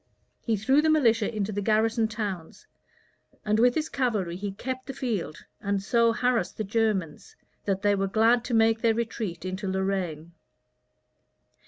He 0.39 0.57
threw 0.57 0.81
the 0.81 0.89
militia 0.89 1.31
into 1.31 1.51
the 1.51 1.61
garrison 1.61 2.07
towns; 2.07 2.65
and 3.45 3.59
with 3.59 3.75
his 3.75 3.87
cavalry 3.87 4.35
he 4.35 4.51
kept 4.51 4.87
the 4.87 4.95
field, 4.95 5.45
and 5.61 5.79
so 5.79 6.11
harassed 6.11 6.57
the 6.57 6.63
Germans, 6.63 7.35
that 7.65 7.83
they 7.83 7.93
were 7.93 8.07
glad 8.07 8.43
to 8.45 8.55
make 8.55 8.81
their 8.81 8.95
retreat 8.95 9.45
into 9.45 9.67
Lorraine. 9.67 10.31